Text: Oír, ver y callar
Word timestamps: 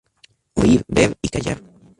Oír, 0.55 0.83
ver 0.87 1.15
y 1.21 1.29
callar 1.29 1.61